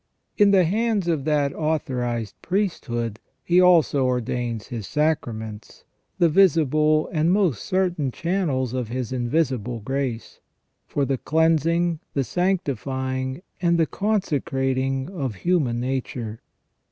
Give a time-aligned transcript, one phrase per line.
[0.35, 5.83] In the hands of that authorized priesthood He also ordains His sacraments,
[6.17, 10.39] the visible and most certain channels of His invisible grace,
[10.87, 16.41] for the cleansing, the sanctifying, and the conse crating of human nature.